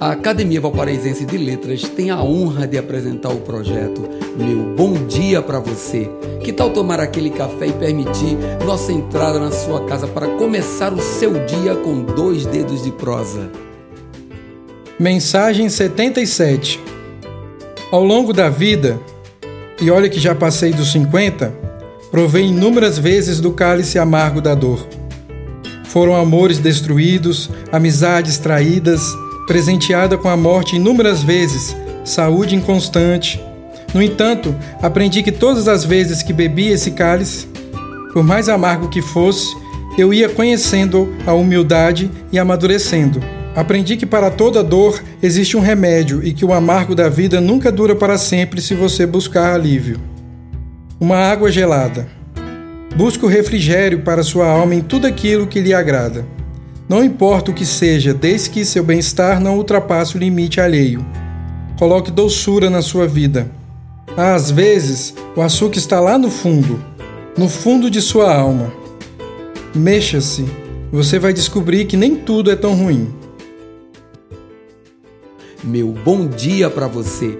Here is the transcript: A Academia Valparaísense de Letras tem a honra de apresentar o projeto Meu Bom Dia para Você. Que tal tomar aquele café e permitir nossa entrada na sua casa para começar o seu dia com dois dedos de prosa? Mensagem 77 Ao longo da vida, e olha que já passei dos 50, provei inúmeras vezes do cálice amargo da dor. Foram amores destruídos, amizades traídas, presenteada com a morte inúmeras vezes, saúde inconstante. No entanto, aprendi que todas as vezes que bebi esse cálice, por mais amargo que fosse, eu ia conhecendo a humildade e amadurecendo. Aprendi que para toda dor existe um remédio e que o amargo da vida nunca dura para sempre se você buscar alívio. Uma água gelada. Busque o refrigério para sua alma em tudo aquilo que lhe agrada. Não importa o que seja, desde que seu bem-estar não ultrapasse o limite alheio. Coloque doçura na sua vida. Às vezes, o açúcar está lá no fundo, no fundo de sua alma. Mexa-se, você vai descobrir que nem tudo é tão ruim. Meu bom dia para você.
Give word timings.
A 0.00 0.12
Academia 0.12 0.60
Valparaísense 0.60 1.26
de 1.26 1.36
Letras 1.36 1.82
tem 1.82 2.12
a 2.12 2.22
honra 2.22 2.68
de 2.68 2.78
apresentar 2.78 3.30
o 3.30 3.40
projeto 3.40 4.08
Meu 4.36 4.76
Bom 4.76 4.92
Dia 5.08 5.42
para 5.42 5.58
Você. 5.58 6.08
Que 6.40 6.52
tal 6.52 6.70
tomar 6.70 7.00
aquele 7.00 7.30
café 7.30 7.66
e 7.66 7.72
permitir 7.72 8.38
nossa 8.64 8.92
entrada 8.92 9.40
na 9.40 9.50
sua 9.50 9.84
casa 9.86 10.06
para 10.06 10.28
começar 10.36 10.92
o 10.92 11.02
seu 11.02 11.44
dia 11.46 11.74
com 11.74 12.02
dois 12.02 12.46
dedos 12.46 12.84
de 12.84 12.92
prosa? 12.92 13.50
Mensagem 15.00 15.68
77 15.68 16.80
Ao 17.90 18.04
longo 18.04 18.32
da 18.32 18.48
vida, 18.48 19.00
e 19.80 19.90
olha 19.90 20.08
que 20.08 20.20
já 20.20 20.32
passei 20.32 20.72
dos 20.72 20.92
50, 20.92 21.52
provei 22.08 22.44
inúmeras 22.44 23.00
vezes 23.00 23.40
do 23.40 23.50
cálice 23.50 23.98
amargo 23.98 24.40
da 24.40 24.54
dor. 24.54 24.86
Foram 25.86 26.14
amores 26.14 26.58
destruídos, 26.60 27.50
amizades 27.72 28.38
traídas, 28.38 29.02
presenteada 29.48 30.18
com 30.18 30.28
a 30.28 30.36
morte 30.36 30.76
inúmeras 30.76 31.22
vezes, 31.22 31.74
saúde 32.04 32.54
inconstante. 32.54 33.42
No 33.94 34.02
entanto, 34.02 34.54
aprendi 34.82 35.22
que 35.22 35.32
todas 35.32 35.66
as 35.66 35.86
vezes 35.86 36.22
que 36.22 36.34
bebi 36.34 36.68
esse 36.68 36.90
cálice, 36.90 37.48
por 38.12 38.22
mais 38.22 38.50
amargo 38.50 38.90
que 38.90 39.00
fosse, 39.00 39.56
eu 39.96 40.12
ia 40.12 40.28
conhecendo 40.28 41.14
a 41.26 41.32
humildade 41.32 42.10
e 42.30 42.38
amadurecendo. 42.38 43.20
Aprendi 43.56 43.96
que 43.96 44.04
para 44.04 44.30
toda 44.30 44.62
dor 44.62 45.02
existe 45.22 45.56
um 45.56 45.60
remédio 45.60 46.22
e 46.22 46.34
que 46.34 46.44
o 46.44 46.52
amargo 46.52 46.94
da 46.94 47.08
vida 47.08 47.40
nunca 47.40 47.72
dura 47.72 47.96
para 47.96 48.18
sempre 48.18 48.60
se 48.60 48.74
você 48.74 49.06
buscar 49.06 49.54
alívio. 49.54 49.98
Uma 51.00 51.16
água 51.16 51.50
gelada. 51.50 52.06
Busque 52.94 53.24
o 53.24 53.28
refrigério 53.28 54.02
para 54.02 54.22
sua 54.22 54.46
alma 54.46 54.74
em 54.74 54.82
tudo 54.82 55.06
aquilo 55.06 55.46
que 55.46 55.60
lhe 55.60 55.72
agrada. 55.72 56.37
Não 56.88 57.04
importa 57.04 57.50
o 57.50 57.54
que 57.54 57.66
seja, 57.66 58.14
desde 58.14 58.48
que 58.48 58.64
seu 58.64 58.82
bem-estar 58.82 59.40
não 59.40 59.58
ultrapasse 59.58 60.16
o 60.16 60.18
limite 60.18 60.58
alheio. 60.58 61.04
Coloque 61.78 62.10
doçura 62.10 62.70
na 62.70 62.80
sua 62.80 63.06
vida. 63.06 63.50
Às 64.16 64.50
vezes, 64.50 65.14
o 65.36 65.42
açúcar 65.42 65.76
está 65.78 66.00
lá 66.00 66.16
no 66.16 66.30
fundo, 66.30 66.82
no 67.36 67.46
fundo 67.46 67.90
de 67.90 68.00
sua 68.00 68.34
alma. 68.34 68.72
Mexa-se, 69.74 70.46
você 70.90 71.18
vai 71.18 71.34
descobrir 71.34 71.84
que 71.84 71.96
nem 71.96 72.16
tudo 72.16 72.50
é 72.50 72.56
tão 72.56 72.74
ruim. 72.74 73.14
Meu 75.62 75.88
bom 75.88 76.26
dia 76.26 76.70
para 76.70 76.86
você. 76.86 77.38